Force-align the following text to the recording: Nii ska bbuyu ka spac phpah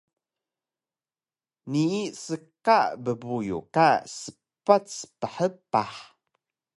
Nii 1.71 1.99
ska 2.23 2.79
bbuyu 3.03 3.57
ka 3.75 3.87
spac 4.17 4.87
phpah 5.19 5.95